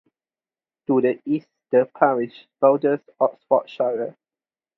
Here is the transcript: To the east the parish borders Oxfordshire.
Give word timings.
To 0.87 0.99
the 0.99 1.21
east 1.25 1.47
the 1.69 1.87
parish 1.95 2.47
borders 2.59 3.01
Oxfordshire. 3.19 4.17